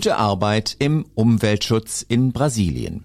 Gute 0.00 0.16
Arbeit 0.16 0.76
im 0.78 1.04
Umweltschutz 1.14 2.00
in 2.00 2.32
Brasilien. 2.32 3.04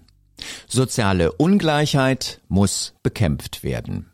Soziale 0.66 1.30
Ungleichheit 1.32 2.40
muss 2.48 2.94
bekämpft 3.02 3.62
werden. 3.62 4.06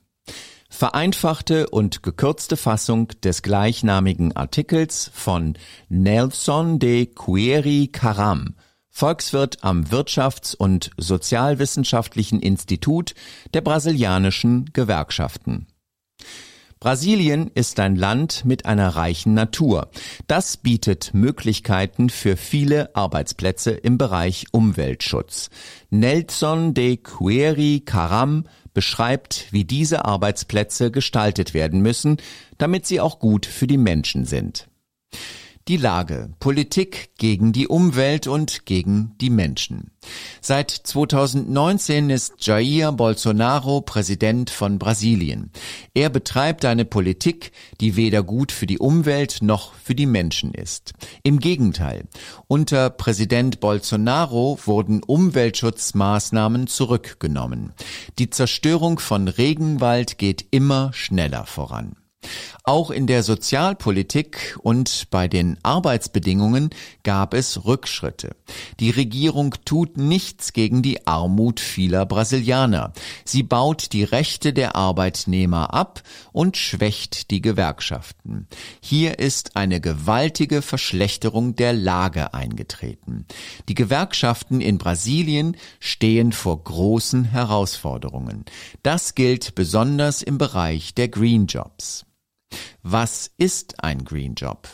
Vereinfachte 0.68 1.70
und 1.70 2.02
gekürzte 2.02 2.56
Fassung 2.56 3.06
des 3.22 3.42
gleichnamigen 3.42 4.34
Artikels 4.34 5.12
von 5.14 5.54
Nelson 5.90 6.80
de 6.80 7.06
Cueri 7.06 7.86
Caram, 7.92 8.56
Volkswirt 8.90 9.62
am 9.62 9.84
Wirtschafts- 9.84 10.56
und 10.56 10.90
Sozialwissenschaftlichen 10.96 12.40
Institut 12.40 13.14
der 13.54 13.60
brasilianischen 13.60 14.70
Gewerkschaften. 14.72 15.68
Brasilien 16.82 17.48
ist 17.54 17.78
ein 17.78 17.94
Land 17.94 18.44
mit 18.44 18.66
einer 18.66 18.88
reichen 18.88 19.34
Natur. 19.34 19.88
Das 20.26 20.56
bietet 20.56 21.14
Möglichkeiten 21.14 22.10
für 22.10 22.36
viele 22.36 22.96
Arbeitsplätze 22.96 23.70
im 23.70 23.98
Bereich 23.98 24.46
Umweltschutz. 24.50 25.48
Nelson 25.90 26.74
de 26.74 26.96
Cueri 26.96 27.84
Caram 27.86 28.48
beschreibt, 28.74 29.46
wie 29.52 29.64
diese 29.64 30.06
Arbeitsplätze 30.06 30.90
gestaltet 30.90 31.54
werden 31.54 31.82
müssen, 31.82 32.16
damit 32.58 32.84
sie 32.84 32.98
auch 32.98 33.20
gut 33.20 33.46
für 33.46 33.68
die 33.68 33.78
Menschen 33.78 34.24
sind. 34.24 34.66
Die 35.68 35.76
Lage. 35.76 36.30
Politik 36.40 37.10
gegen 37.18 37.52
die 37.52 37.68
Umwelt 37.68 38.26
und 38.26 38.66
gegen 38.66 39.14
die 39.20 39.30
Menschen. 39.30 39.92
Seit 40.40 40.72
2019 40.72 42.10
ist 42.10 42.44
Jair 42.44 42.90
Bolsonaro 42.90 43.80
Präsident 43.80 44.50
von 44.50 44.80
Brasilien. 44.80 45.52
Er 45.94 46.10
betreibt 46.10 46.64
eine 46.64 46.84
Politik, 46.84 47.52
die 47.80 47.94
weder 47.94 48.24
gut 48.24 48.50
für 48.50 48.66
die 48.66 48.80
Umwelt 48.80 49.38
noch 49.40 49.74
für 49.74 49.94
die 49.94 50.06
Menschen 50.06 50.52
ist. 50.52 50.94
Im 51.22 51.38
Gegenteil. 51.38 52.08
Unter 52.48 52.90
Präsident 52.90 53.60
Bolsonaro 53.60 54.58
wurden 54.64 55.04
Umweltschutzmaßnahmen 55.04 56.66
zurückgenommen. 56.66 57.72
Die 58.18 58.30
Zerstörung 58.30 58.98
von 58.98 59.28
Regenwald 59.28 60.18
geht 60.18 60.44
immer 60.50 60.92
schneller 60.92 61.46
voran. 61.46 61.94
Auch 62.64 62.92
in 62.92 63.08
der 63.08 63.24
Sozialpolitik 63.24 64.56
und 64.62 65.08
bei 65.10 65.26
den 65.26 65.58
Arbeitsbedingungen 65.64 66.70
gab 67.02 67.34
es 67.34 67.64
Rückschritte. 67.64 68.36
Die 68.78 68.90
Regierung 68.90 69.56
tut 69.64 69.96
nichts 69.96 70.52
gegen 70.52 70.80
die 70.80 71.04
Armut 71.06 71.58
vieler 71.58 72.06
Brasilianer. 72.06 72.92
Sie 73.24 73.42
baut 73.42 73.92
die 73.92 74.04
Rechte 74.04 74.52
der 74.52 74.76
Arbeitnehmer 74.76 75.74
ab 75.74 76.02
und 76.30 76.56
schwächt 76.56 77.32
die 77.32 77.42
Gewerkschaften. 77.42 78.46
Hier 78.80 79.18
ist 79.18 79.56
eine 79.56 79.80
gewaltige 79.80 80.62
Verschlechterung 80.62 81.56
der 81.56 81.72
Lage 81.72 82.32
eingetreten. 82.32 83.26
Die 83.68 83.74
Gewerkschaften 83.74 84.60
in 84.60 84.78
Brasilien 84.78 85.56
stehen 85.80 86.30
vor 86.30 86.62
großen 86.62 87.24
Herausforderungen. 87.24 88.44
Das 88.84 89.16
gilt 89.16 89.56
besonders 89.56 90.22
im 90.22 90.38
Bereich 90.38 90.94
der 90.94 91.08
Green 91.08 91.46
Jobs. 91.46 92.06
Was 92.82 93.30
ist 93.36 93.82
ein 93.82 94.04
Green 94.04 94.34
Job? 94.34 94.68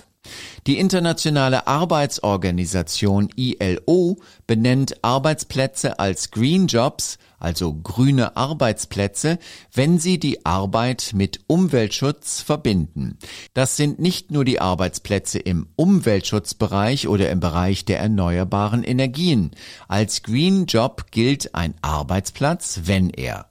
Die 0.67 0.79
internationale 0.79 1.67
Arbeitsorganisation 1.67 3.31
ILO 3.37 4.19
benennt 4.47 5.03
Arbeitsplätze 5.03 5.99
als 5.99 6.31
Green 6.31 6.67
Jobs, 6.67 7.19
also 7.39 7.73
grüne 7.73 8.37
Arbeitsplätze, 8.37 9.39
wenn 9.73 9.99
sie 9.99 10.19
die 10.19 10.45
Arbeit 10.45 11.13
mit 11.15 11.41
Umweltschutz 11.47 12.41
verbinden. 12.41 13.19
Das 13.55 13.77
sind 13.77 13.99
nicht 13.99 14.31
nur 14.31 14.45
die 14.45 14.61
Arbeitsplätze 14.61 15.39
im 15.39 15.69
Umweltschutzbereich 15.77 17.09
oder 17.09 17.31
im 17.31 17.41
Bereich 17.41 17.85
der 17.85 18.01
erneuerbaren 18.01 18.85
Energien. 18.85 19.53
Als 19.87 20.23
Green 20.23 20.67
Job 20.67 21.07
gilt 21.11 21.55
ein 21.55 21.75
Arbeitsplatz, 21.81 22.81
wenn 22.85 23.11
er 23.11 23.47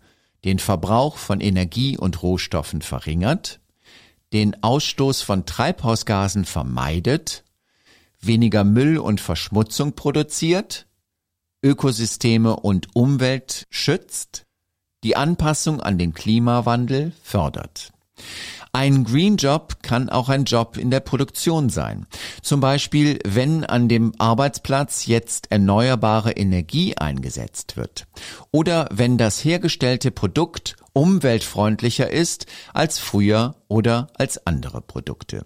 den 0.45 0.59
Verbrauch 0.59 1.17
von 1.17 1.41
Energie 1.41 1.97
und 1.97 2.21
Rohstoffen 2.21 2.81
verringert, 2.81 3.59
den 4.33 4.61
Ausstoß 4.63 5.21
von 5.21 5.45
Treibhausgasen 5.45 6.45
vermeidet, 6.45 7.43
weniger 8.19 8.63
Müll 8.63 8.97
und 8.97 9.21
Verschmutzung 9.21 9.93
produziert, 9.93 10.87
Ökosysteme 11.63 12.55
und 12.55 12.95
Umwelt 12.95 13.67
schützt, 13.69 14.45
die 15.03 15.15
Anpassung 15.15 15.81
an 15.81 15.97
den 15.97 16.13
Klimawandel 16.13 17.13
fördert. 17.23 17.91
Ein 18.73 19.05
Green 19.05 19.37
Job 19.37 19.81
kann 19.81 20.09
auch 20.09 20.29
ein 20.29 20.43
Job 20.43 20.77
in 20.77 20.91
der 20.91 20.99
Produktion 20.99 21.69
sein. 21.69 22.05
Zum 22.41 22.59
Beispiel, 22.59 23.19
wenn 23.25 23.63
an 23.63 23.87
dem 23.87 24.13
Arbeitsplatz 24.17 25.05
jetzt 25.05 25.51
erneuerbare 25.51 26.31
Energie 26.31 26.95
eingesetzt 26.95 27.77
wird. 27.77 28.05
Oder 28.51 28.87
wenn 28.91 29.17
das 29.17 29.43
hergestellte 29.43 30.11
Produkt 30.11 30.75
umweltfreundlicher 30.97 32.09
ist 32.09 32.47
als 32.73 32.97
früher 32.97 33.55
oder 33.67 34.07
als 34.17 34.47
andere 34.47 34.81
Produkte. 34.81 35.45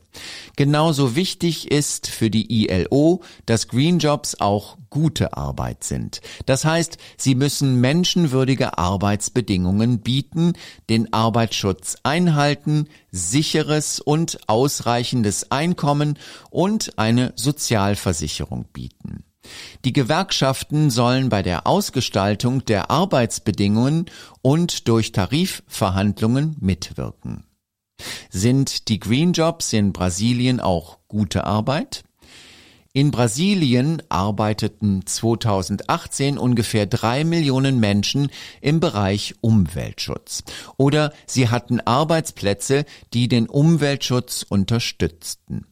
Genauso 0.55 1.15
wichtig 1.15 1.69
ist 1.69 2.07
für 2.07 2.29
die 2.29 2.65
ILO, 2.65 3.21
dass 3.45 3.67
Green 3.67 3.99
Jobs 3.99 4.39
auch 4.39 4.77
gute 4.89 5.35
Arbeit 5.35 5.83
sind. 5.83 6.21
Das 6.45 6.63
heißt, 6.63 6.97
sie 7.17 7.35
müssen 7.35 7.81
menschenwürdige 7.81 8.77
Arbeitsbedingungen 8.77 9.99
bieten, 9.99 10.53
den 10.89 11.11
Arbeitsschutz 11.11 11.97
einhalten, 12.03 12.87
sicheres 13.11 13.99
und 13.99 14.39
ausreichendes 14.47 15.51
Einkommen 15.51 16.17
und 16.49 16.97
eine 16.97 17.33
Sozialversicherung 17.35 18.65
bieten. 18.71 19.25
Die 19.83 19.93
Gewerkschaften 19.93 20.89
sollen 20.89 21.29
bei 21.29 21.41
der 21.41 21.65
Ausgestaltung 21.65 22.63
der 22.65 22.91
Arbeitsbedingungen 22.91 24.05
und 24.41 24.87
durch 24.87 25.11
Tarifverhandlungen 25.11 26.55
mitwirken. 26.59 27.45
Sind 28.29 28.87
die 28.89 28.99
Green 28.99 29.33
Jobs 29.33 29.73
in 29.73 29.93
Brasilien 29.93 30.59
auch 30.59 30.99
gute 31.07 31.45
Arbeit? 31.45 32.03
In 32.93 33.11
Brasilien 33.11 34.03
arbeiteten 34.09 35.05
2018 35.05 36.37
ungefähr 36.37 36.85
drei 36.85 37.23
Millionen 37.23 37.79
Menschen 37.79 38.29
im 38.59 38.81
Bereich 38.81 39.35
Umweltschutz. 39.39 40.43
Oder 40.75 41.13
sie 41.25 41.47
hatten 41.47 41.79
Arbeitsplätze, 41.79 42.83
die 43.13 43.29
den 43.29 43.47
Umweltschutz 43.47 44.45
unterstützten. 44.47 45.67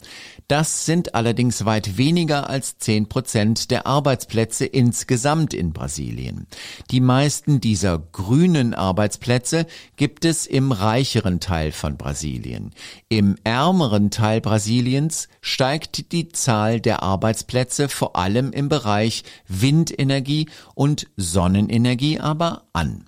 Das 0.49 0.87
sind 0.87 1.13
allerdings 1.13 1.63
weit 1.65 1.99
weniger 1.99 2.49
als 2.49 2.79
zehn 2.79 3.07
Prozent 3.07 3.69
der 3.69 3.85
Arbeitsplätze 3.85 4.65
insgesamt 4.65 5.53
in 5.53 5.73
Brasilien. 5.73 6.47
Die 6.89 7.01
meisten 7.01 7.61
dieser 7.61 7.99
grünen 7.99 8.73
Arbeitsplätze 8.73 9.67
gibt 9.95 10.25
es 10.25 10.47
im 10.47 10.71
reicheren 10.71 11.39
Teil 11.39 11.71
von 11.71 11.97
Brasilien. 11.97 12.71
Im 13.09 13.35
ärmeren 13.43 14.09
Teil 14.09 14.41
Brasiliens 14.41 15.27
steigt 15.39 16.11
die 16.11 16.29
Zahl 16.29 16.81
der 16.81 17.03
Arbeitsplätze 17.03 17.87
vor 17.87 18.15
allem 18.15 18.51
im 18.51 18.69
Bereich 18.69 19.23
Windenergie 19.47 20.49
und 20.73 21.05
Sonnenenergie 21.15 22.19
aber 22.19 22.63
an. 22.73 23.05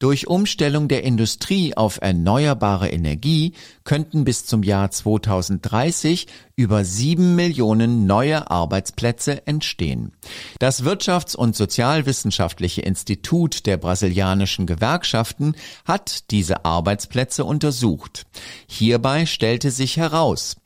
Durch 0.00 0.28
Umstellung 0.28 0.86
der 0.86 1.02
Industrie 1.02 1.76
auf 1.76 1.98
erneuerbare 2.00 2.88
Energie 2.88 3.54
könnten 3.82 4.22
bis 4.22 4.46
zum 4.46 4.62
Jahr 4.62 4.92
2030 4.92 6.28
über 6.54 6.84
sieben 6.84 7.34
Millionen 7.34 8.06
neue 8.06 8.48
Arbeitsplätze 8.48 9.44
entstehen. 9.48 10.12
Das 10.60 10.84
Wirtschafts- 10.84 11.34
und 11.34 11.56
Sozialwissenschaftliche 11.56 12.82
Institut 12.82 13.66
der 13.66 13.76
brasilianischen 13.76 14.66
Gewerkschaften 14.66 15.56
hat 15.84 16.30
diese 16.30 16.64
Arbeitsplätze 16.64 17.44
untersucht. 17.44 18.24
Hierbei 18.68 19.26
stellte 19.26 19.72
sich 19.72 19.96
heraus, 19.96 20.58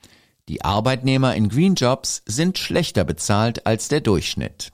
die 0.50 0.62
Arbeitnehmer 0.62 1.34
in 1.34 1.48
Green 1.48 1.74
Jobs 1.74 2.22
sind 2.26 2.58
schlechter 2.58 3.04
bezahlt 3.04 3.64
als 3.64 3.88
der 3.88 4.02
Durchschnitt. 4.02 4.72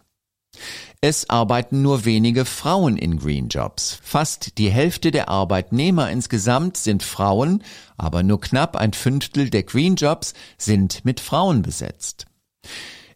Es 1.01 1.31
arbeiten 1.31 1.81
nur 1.81 2.05
wenige 2.05 2.45
Frauen 2.45 2.97
in 2.97 3.19
Green 3.21 3.47
Jobs. 3.49 4.01
Fast 4.03 4.59
die 4.59 4.69
Hälfte 4.69 5.13
der 5.13 5.29
Arbeitnehmer 5.29 6.11
insgesamt 6.11 6.77
sind 6.77 7.05
Frauen, 7.05 7.63
aber 7.97 8.25
nur 8.25 8.41
knapp 8.41 8.77
ein 8.77 8.93
Fünftel 8.93 9.49
der 9.49 9.63
Green 9.63 9.95
Jobs 9.95 10.35
sind 10.57 11.05
mit 11.05 11.21
Frauen 11.21 11.63
besetzt. 11.63 12.27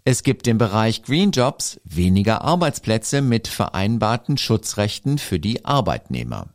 Es 0.04 0.22
gibt 0.22 0.46
im 0.46 0.58
Bereich 0.58 1.02
Green 1.02 1.32
Jobs 1.32 1.80
weniger 1.82 2.42
Arbeitsplätze 2.42 3.20
mit 3.20 3.48
vereinbarten 3.48 4.38
Schutzrechten 4.38 5.18
für 5.18 5.40
die 5.40 5.64
Arbeitnehmer. 5.64 6.54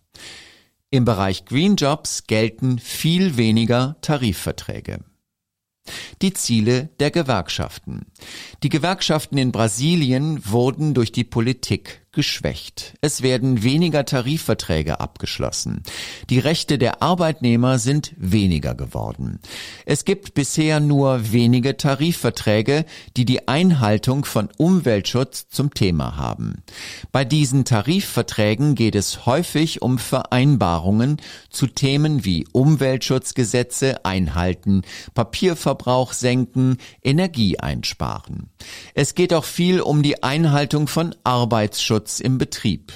Im 0.92 1.04
Bereich 1.04 1.44
Green 1.44 1.76
Jobs 1.76 2.24
gelten 2.28 2.80
viel 2.80 3.36
weniger 3.36 3.98
Tarifverträge. 4.00 5.00
Die 6.22 6.34
Ziele 6.34 6.90
der 7.00 7.12
Gewerkschaften. 7.12 8.06
Die 8.64 8.70
Gewerkschaften 8.70 9.38
in 9.38 9.52
Brasilien 9.52 10.42
wurden 10.46 10.94
durch 10.94 11.12
die 11.12 11.24
Politik 11.24 12.02
geschwächt. 12.18 12.96
Es 13.02 13.22
werden 13.22 13.62
weniger 13.62 14.04
Tarifverträge 14.04 15.00
abgeschlossen. 15.00 15.84
Die 16.32 16.40
Rechte 16.40 16.80
der 16.80 17.04
Arbeitnehmer 17.04 17.78
sind 17.78 18.12
weniger 18.18 18.74
geworden. 18.74 19.40
Es 19.86 20.04
gibt 20.04 20.34
bisher 20.34 20.80
nur 20.80 21.32
wenige 21.32 21.78
Tarifverträge, 21.78 22.86
die 23.18 23.26
die 23.26 23.48
Einhaltung 23.48 24.26
von 24.26 24.50
Umweltschutz 24.58 25.48
zum 25.50 25.76
Thema 25.76 26.18
haben. 26.18 26.64
Bei 27.12 27.24
diesen 27.24 27.66
Tarifverträgen 27.66 28.74
geht 28.74 28.96
es 28.96 29.28
häufig 29.28 29.84
um 29.84 30.00
Vereinbarungen 30.00 31.22
zu 31.52 31.68
Themen 31.68 32.26
wie 32.26 32.48
Umweltschutzgesetze 32.52 34.04
einhalten, 34.06 34.82
Papierverbrauch 35.14 36.14
senken, 36.14 36.78
Energie 37.04 37.60
einsparen. 37.60 38.50
Es 38.96 39.14
geht 39.14 39.36
auch 39.36 39.44
viel 39.44 39.82
um 39.82 40.02
die 40.02 40.24
Einhaltung 40.24 40.88
von 40.88 41.14
Arbeitsschutz 41.24 42.07
im 42.20 42.38
Betrieb. 42.38 42.94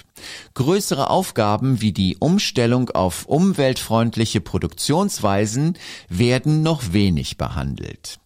Größere 0.54 1.10
Aufgaben 1.10 1.82
wie 1.82 1.92
die 1.92 2.18
Umstellung 2.20 2.90
auf 2.90 3.26
umweltfreundliche 3.26 4.42
Produktionsweisen 4.42 5.78
werden 6.10 6.64
noch 6.64 6.94
wenig 6.94 7.38
behandelt. 7.38 8.20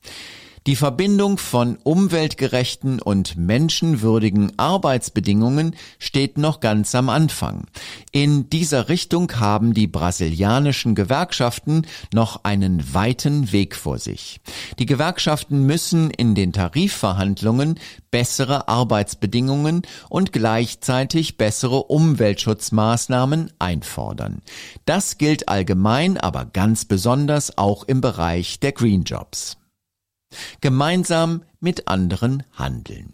Die 0.68 0.76
Verbindung 0.76 1.38
von 1.38 1.78
umweltgerechten 1.84 3.00
und 3.00 3.38
menschenwürdigen 3.38 4.58
Arbeitsbedingungen 4.58 5.76
steht 6.00 6.40
noch 6.40 6.60
ganz 6.60 6.96
am 6.96 7.10
Anfang. 7.10 7.68
In 8.12 8.50
dieser 8.50 8.90
Richtung 8.90 9.32
haben 9.34 9.76
die 9.76 9.86
brasilianischen 9.86 10.96
Gewerkschaften 10.96 11.86
noch 12.16 12.46
einen 12.46 12.96
weiten 12.96 13.52
Weg 13.52 13.76
vor 13.76 14.00
sich. 14.00 14.42
Die 14.80 14.88
Gewerkschaften 14.88 15.68
müssen 15.68 16.10
in 16.10 16.34
den 16.34 16.52
Tarifverhandlungen 16.52 17.80
bessere 18.10 18.68
Arbeitsbedingungen 18.68 19.84
und 20.10 20.34
gleichzeitig 20.34 21.38
bessere 21.38 21.84
Umweltschutzmaßnahmen 21.84 23.52
einfordern. 23.60 24.42
Das 24.86 25.20
gilt 25.20 25.48
allgemein, 25.48 26.18
aber 26.18 26.46
ganz 26.46 26.86
besonders 26.86 27.56
auch 27.56 27.84
im 27.84 28.02
Bereich 28.02 28.60
der 28.60 28.72
Green 28.72 29.04
Jobs. 29.04 29.58
Gemeinsam 30.62 31.42
mit 31.60 31.88
anderen 31.88 32.44
handeln. 32.54 33.14